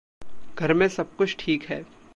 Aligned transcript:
घर 0.59 0.73
में 0.73 0.87
सब-कुछ 0.87 1.35
ठीक 1.39 1.63
है। 1.63 1.85